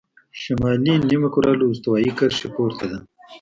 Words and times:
شمالي 0.41 0.93
نیمهکره 1.09 1.51
له 1.59 1.65
استوایي 1.71 2.11
کرښې 2.17 2.47
پورته 2.55 2.85
ده. 2.91 2.97